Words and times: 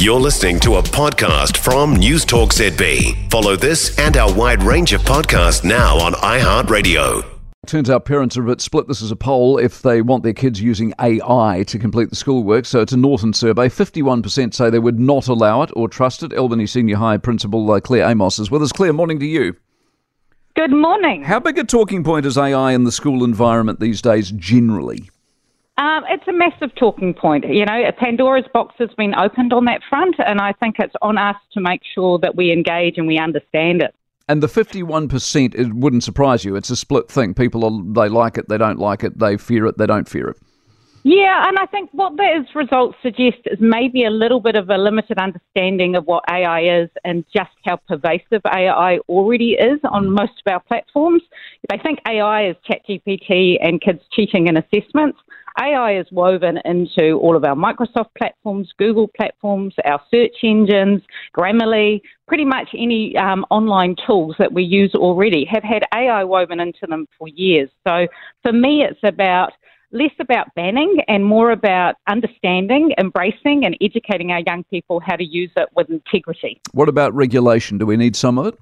You're 0.00 0.18
listening 0.18 0.58
to 0.60 0.76
a 0.76 0.82
podcast 0.82 1.58
from 1.58 1.94
News 1.94 2.24
Talk 2.24 2.54
ZB. 2.54 3.30
Follow 3.30 3.54
this 3.54 3.98
and 3.98 4.16
our 4.16 4.32
wide 4.32 4.62
range 4.62 4.94
of 4.94 5.02
podcasts 5.02 5.62
now 5.62 5.98
on 5.98 6.14
iHeartRadio. 6.14 7.22
Turns 7.66 7.90
out 7.90 8.06
parents 8.06 8.34
are 8.38 8.42
a 8.42 8.46
bit 8.46 8.62
split. 8.62 8.88
This 8.88 9.02
is 9.02 9.10
a 9.10 9.16
poll 9.16 9.58
if 9.58 9.82
they 9.82 10.00
want 10.00 10.22
their 10.22 10.32
kids 10.32 10.58
using 10.58 10.94
AI 10.98 11.64
to 11.66 11.78
complete 11.78 12.08
the 12.08 12.16
schoolwork. 12.16 12.64
So 12.64 12.80
it's 12.80 12.94
a 12.94 12.96
Norton 12.96 13.34
survey. 13.34 13.68
51% 13.68 14.54
say 14.54 14.70
they 14.70 14.78
would 14.78 14.98
not 14.98 15.28
allow 15.28 15.60
it 15.60 15.70
or 15.76 15.86
trust 15.86 16.22
it. 16.22 16.32
Albany 16.32 16.66
Senior 16.66 16.96
High 16.96 17.18
Principal 17.18 17.78
Claire 17.82 18.08
Amos 18.08 18.38
is 18.38 18.50
with 18.50 18.62
us. 18.62 18.72
Claire, 18.72 18.94
morning 18.94 19.20
to 19.20 19.26
you. 19.26 19.54
Good 20.54 20.72
morning. 20.72 21.24
How 21.24 21.40
big 21.40 21.58
a 21.58 21.64
talking 21.64 22.04
point 22.04 22.24
is 22.24 22.38
AI 22.38 22.72
in 22.72 22.84
the 22.84 22.92
school 22.92 23.22
environment 23.22 23.80
these 23.80 24.00
days 24.00 24.30
generally? 24.30 25.10
Um, 25.80 26.04
it's 26.10 26.28
a 26.28 26.32
massive 26.32 26.74
talking 26.74 27.14
point. 27.14 27.48
You 27.48 27.64
know, 27.64 27.90
Pandora's 27.96 28.44
box 28.52 28.74
has 28.78 28.90
been 28.98 29.14
opened 29.14 29.54
on 29.54 29.64
that 29.64 29.80
front, 29.88 30.14
and 30.18 30.38
I 30.38 30.52
think 30.52 30.76
it's 30.78 30.94
on 31.00 31.16
us 31.16 31.36
to 31.52 31.60
make 31.60 31.80
sure 31.94 32.18
that 32.18 32.36
we 32.36 32.52
engage 32.52 32.98
and 32.98 33.06
we 33.06 33.18
understand 33.18 33.80
it. 33.80 33.94
And 34.28 34.42
the 34.42 34.46
51%, 34.46 35.54
it 35.54 35.72
wouldn't 35.72 36.04
surprise 36.04 36.44
you. 36.44 36.54
It's 36.54 36.68
a 36.68 36.76
split 36.76 37.08
thing. 37.10 37.32
People, 37.32 37.64
are, 37.64 37.94
they 37.94 38.10
like 38.10 38.36
it, 38.36 38.46
they 38.50 38.58
don't 38.58 38.78
like 38.78 39.02
it, 39.02 39.18
they 39.18 39.38
fear 39.38 39.64
it, 39.64 39.78
they 39.78 39.86
don't 39.86 40.06
fear 40.06 40.28
it. 40.28 40.36
Yeah, 41.02 41.48
and 41.48 41.58
I 41.58 41.64
think 41.64 41.88
what 41.92 42.18
those 42.18 42.44
results 42.54 42.94
suggest 43.02 43.38
is 43.46 43.58
maybe 43.58 44.04
a 44.04 44.10
little 44.10 44.38
bit 44.38 44.54
of 44.54 44.68
a 44.68 44.76
limited 44.76 45.18
understanding 45.18 45.96
of 45.96 46.04
what 46.04 46.22
AI 46.28 46.82
is 46.82 46.90
and 47.04 47.24
just 47.34 47.50
how 47.64 47.76
pervasive 47.88 48.42
AI 48.44 48.98
already 49.08 49.52
is 49.52 49.80
on 49.90 50.10
most 50.10 50.32
of 50.44 50.52
our 50.52 50.60
platforms. 50.60 51.22
They 51.70 51.78
think 51.78 52.00
AI 52.06 52.50
is 52.50 52.56
ChatGPT 52.68 53.56
and 53.62 53.80
kids 53.80 54.00
cheating 54.12 54.48
in 54.48 54.58
assessments. 54.58 55.18
AI 55.58 55.98
is 55.98 56.06
woven 56.12 56.58
into 56.66 57.14
all 57.14 57.34
of 57.34 57.44
our 57.44 57.54
Microsoft 57.54 58.10
platforms, 58.16 58.70
Google 58.78 59.08
platforms, 59.16 59.74
our 59.84 60.00
search 60.10 60.36
engines, 60.44 61.02
Grammarly, 61.36 62.02
pretty 62.28 62.44
much 62.44 62.68
any 62.76 63.16
um, 63.16 63.44
online 63.50 63.96
tools 64.06 64.36
that 64.38 64.52
we 64.52 64.62
use 64.62 64.94
already 64.94 65.44
have 65.46 65.64
had 65.64 65.82
AI 65.94 66.24
woven 66.24 66.60
into 66.60 66.86
them 66.88 67.06
for 67.18 67.26
years. 67.28 67.70
So 67.86 68.06
for 68.42 68.52
me, 68.52 68.84
it's 68.88 69.00
about 69.02 69.52
less 69.92 70.12
about 70.18 70.54
banning 70.54 70.98
and 71.08 71.24
more 71.24 71.50
about 71.50 71.96
understanding, 72.06 72.92
embracing, 72.98 73.64
and 73.64 73.76
educating 73.80 74.30
our 74.32 74.40
young 74.40 74.64
people 74.64 75.00
how 75.00 75.16
to 75.16 75.24
use 75.24 75.50
it 75.56 75.68
with 75.74 75.90
integrity. 75.90 76.60
What 76.72 76.88
about 76.88 77.14
regulation? 77.14 77.78
Do 77.78 77.86
we 77.86 77.96
need 77.96 78.16
some 78.16 78.38
of 78.38 78.46
it? 78.46 78.54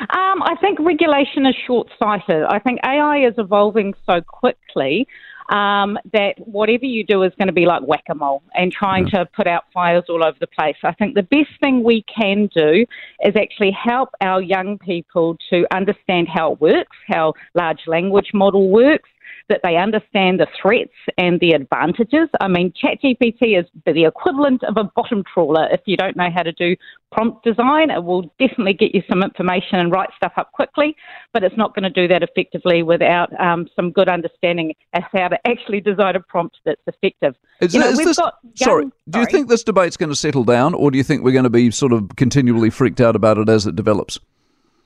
Um, 0.00 0.42
I 0.42 0.54
think 0.60 0.78
regulation 0.80 1.46
is 1.46 1.54
short 1.66 1.88
sighted. 1.98 2.44
I 2.44 2.58
think 2.58 2.80
AI 2.84 3.26
is 3.26 3.34
evolving 3.36 3.94
so 4.06 4.20
quickly 4.22 5.06
um, 5.48 5.98
that 6.12 6.34
whatever 6.38 6.84
you 6.84 7.04
do 7.04 7.22
is 7.22 7.32
going 7.38 7.48
to 7.48 7.52
be 7.52 7.66
like 7.66 7.82
whack 7.82 8.04
a 8.10 8.14
mole 8.14 8.42
and 8.54 8.72
trying 8.72 9.06
yeah. 9.08 9.20
to 9.20 9.26
put 9.26 9.46
out 9.46 9.64
fires 9.72 10.04
all 10.08 10.24
over 10.24 10.36
the 10.40 10.46
place. 10.46 10.76
I 10.82 10.92
think 10.92 11.14
the 11.14 11.22
best 11.22 11.50
thing 11.60 11.82
we 11.82 12.02
can 12.02 12.48
do 12.54 12.86
is 13.22 13.34
actually 13.36 13.70
help 13.70 14.10
our 14.20 14.40
young 14.40 14.78
people 14.78 15.36
to 15.50 15.66
understand 15.72 16.28
how 16.28 16.52
it 16.52 16.60
works, 16.60 16.96
how 17.06 17.34
large 17.54 17.80
language 17.86 18.30
model 18.34 18.70
works, 18.70 19.08
that 19.48 19.60
they 19.62 19.76
understand 19.76 20.40
the 20.40 20.46
threats 20.60 20.92
and 21.18 21.38
the 21.40 21.52
advantages. 21.52 22.28
I 22.40 22.48
mean, 22.48 22.72
ChatGPT 22.72 23.58
is 23.58 23.66
the 23.84 24.04
equivalent 24.04 24.64
of 24.64 24.76
a 24.76 24.84
bottom 24.84 25.22
trawler. 25.32 25.68
If 25.70 25.80
you 25.86 25.96
don't 25.96 26.16
know 26.16 26.30
how 26.34 26.42
to 26.42 26.52
do 26.52 26.76
prompt 27.12 27.44
design, 27.44 27.90
it 27.90 28.02
will 28.02 28.22
definitely 28.38 28.74
get 28.74 28.94
you 28.94 29.02
some 29.08 29.22
information 29.22 29.78
and 29.78 29.92
write 29.92 30.10
stuff 30.16 30.32
up 30.36 30.52
quickly, 30.52 30.96
but 31.32 31.44
it's 31.44 31.56
not 31.56 31.74
going 31.74 31.84
to 31.84 31.90
do 31.90 32.08
that 32.08 32.22
effectively 32.22 32.82
without 32.82 33.28
um, 33.40 33.68
some 33.76 33.90
good 33.92 34.08
understanding 34.08 34.74
as 34.92 35.04
how 35.12 35.28
to 35.28 35.38
actually 35.46 35.80
design 35.80 36.16
a 36.16 36.20
prompt 36.20 36.56
that's 36.64 36.82
effective. 36.86 37.34
Is, 37.60 37.74
you 37.74 37.80
know, 37.80 37.88
is 37.88 37.98
this, 37.98 38.18
young, 38.18 38.30
sorry, 38.56 38.86
do 39.08 39.20
you 39.20 39.26
think 39.26 39.48
this 39.48 39.62
debate's 39.62 39.96
going 39.96 40.10
to 40.10 40.16
settle 40.16 40.44
down, 40.44 40.74
or 40.74 40.90
do 40.90 40.98
you 40.98 41.04
think 41.04 41.22
we're 41.22 41.32
going 41.32 41.44
to 41.44 41.50
be 41.50 41.70
sort 41.70 41.92
of 41.92 42.16
continually 42.16 42.70
freaked 42.70 43.00
out 43.00 43.14
about 43.14 43.38
it 43.38 43.48
as 43.48 43.66
it 43.66 43.76
develops? 43.76 44.18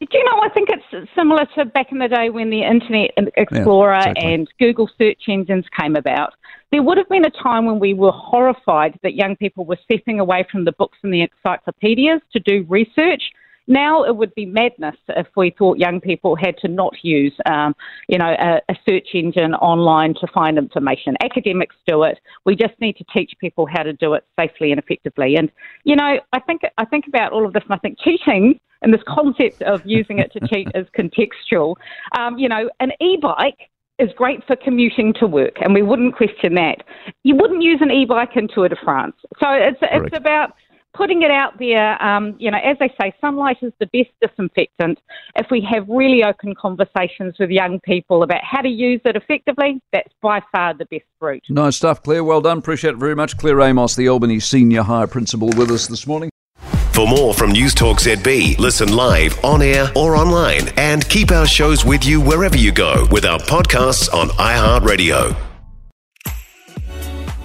Do 0.00 0.06
you 0.12 0.24
know, 0.24 0.40
I 0.42 0.48
think 0.50 0.68
it's 0.70 0.77
similar 1.14 1.46
to 1.56 1.64
back 1.64 1.92
in 1.92 1.98
the 1.98 2.08
day 2.08 2.30
when 2.30 2.50
the 2.50 2.62
Internet 2.62 3.10
Explorer 3.36 3.92
yeah, 3.94 4.10
exactly. 4.10 4.34
and 4.34 4.48
Google 4.58 4.90
search 4.98 5.22
engines 5.28 5.64
came 5.78 5.96
about. 5.96 6.34
There 6.70 6.82
would 6.82 6.98
have 6.98 7.08
been 7.08 7.24
a 7.24 7.30
time 7.30 7.64
when 7.66 7.78
we 7.78 7.94
were 7.94 8.12
horrified 8.12 8.98
that 9.02 9.14
young 9.14 9.36
people 9.36 9.64
were 9.64 9.78
stepping 9.84 10.20
away 10.20 10.46
from 10.50 10.64
the 10.64 10.72
books 10.72 10.98
and 11.02 11.12
the 11.12 11.22
encyclopedias 11.22 12.20
to 12.32 12.40
do 12.40 12.66
research 12.68 13.22
now 13.68 14.02
it 14.02 14.16
would 14.16 14.34
be 14.34 14.46
madness 14.46 14.96
if 15.08 15.26
we 15.36 15.54
thought 15.56 15.78
young 15.78 16.00
people 16.00 16.34
had 16.34 16.56
to 16.58 16.68
not 16.68 16.94
use, 17.02 17.34
um, 17.46 17.74
you 18.08 18.18
know, 18.18 18.34
a, 18.38 18.60
a 18.70 18.76
search 18.88 19.08
engine 19.14 19.54
online 19.54 20.14
to 20.14 20.26
find 20.32 20.58
information. 20.58 21.14
Academics 21.22 21.76
do 21.86 22.02
it. 22.02 22.18
We 22.44 22.56
just 22.56 22.74
need 22.80 22.96
to 22.96 23.04
teach 23.12 23.32
people 23.38 23.66
how 23.66 23.82
to 23.82 23.92
do 23.92 24.14
it 24.14 24.24
safely 24.38 24.72
and 24.72 24.80
effectively. 24.80 25.36
And 25.36 25.50
you 25.84 25.94
know, 25.94 26.18
I 26.32 26.40
think 26.40 26.62
I 26.78 26.84
think 26.84 27.06
about 27.06 27.32
all 27.32 27.46
of 27.46 27.52
this, 27.52 27.62
and 27.64 27.74
I 27.74 27.78
think 27.78 27.98
cheating 28.00 28.58
and 28.82 28.94
this 28.94 29.02
concept 29.06 29.62
of 29.62 29.82
using 29.84 30.18
it 30.18 30.32
to 30.32 30.40
cheat 30.52 30.68
is 30.74 30.86
contextual. 30.96 31.76
Um, 32.18 32.38
you 32.38 32.48
know, 32.48 32.70
an 32.80 32.92
e-bike 33.00 33.68
is 33.98 34.08
great 34.16 34.44
for 34.46 34.56
commuting 34.56 35.12
to 35.14 35.26
work, 35.26 35.56
and 35.60 35.74
we 35.74 35.82
wouldn't 35.82 36.16
question 36.16 36.54
that. 36.54 36.78
You 37.24 37.34
wouldn't 37.34 37.62
use 37.62 37.80
an 37.80 37.90
e-bike 37.90 38.36
in 38.36 38.48
Tour 38.48 38.68
de 38.68 38.76
France. 38.82 39.16
So 39.40 39.50
it's 39.50 39.78
Correct. 39.80 40.06
it's 40.06 40.16
about 40.16 40.52
putting 40.98 41.22
it 41.22 41.30
out 41.30 41.58
there, 41.58 42.02
um, 42.02 42.34
you 42.38 42.50
know, 42.50 42.58
as 42.58 42.76
they 42.80 42.92
say, 43.00 43.14
sunlight 43.20 43.56
is 43.62 43.72
the 43.78 43.86
best 43.86 44.10
disinfectant. 44.20 44.98
If 45.36 45.46
we 45.50 45.66
have 45.72 45.88
really 45.88 46.24
open 46.24 46.54
conversations 46.56 47.36
with 47.38 47.50
young 47.50 47.78
people 47.80 48.24
about 48.24 48.42
how 48.42 48.60
to 48.60 48.68
use 48.68 49.00
it 49.04 49.14
effectively, 49.14 49.80
that's 49.92 50.12
by 50.20 50.42
far 50.52 50.74
the 50.74 50.86
best 50.86 51.04
route. 51.20 51.44
Nice 51.48 51.76
stuff, 51.76 52.02
Claire. 52.02 52.24
Well 52.24 52.40
done. 52.40 52.58
Appreciate 52.58 52.94
it 52.94 52.98
very 52.98 53.14
much. 53.14 53.38
Claire 53.38 53.60
Amos, 53.60 53.94
the 53.94 54.08
Albany 54.08 54.40
Senior 54.40 54.82
High 54.82 55.06
Principal, 55.06 55.48
with 55.56 55.70
us 55.70 55.86
this 55.86 56.06
morning. 56.06 56.30
For 56.92 57.06
more 57.06 57.32
from 57.32 57.52
News 57.52 57.74
Talk 57.74 57.98
ZB, 57.98 58.58
listen 58.58 58.92
live, 58.92 59.42
on 59.44 59.62
air, 59.62 59.92
or 59.94 60.16
online, 60.16 60.68
and 60.76 61.08
keep 61.08 61.30
our 61.30 61.46
shows 61.46 61.84
with 61.84 62.04
you 62.04 62.20
wherever 62.20 62.56
you 62.56 62.72
go 62.72 63.06
with 63.12 63.24
our 63.24 63.38
podcasts 63.38 64.12
on 64.12 64.30
iHeartRadio. 64.30 65.47